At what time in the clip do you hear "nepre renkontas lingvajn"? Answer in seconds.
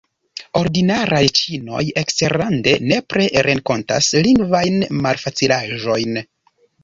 2.93-4.83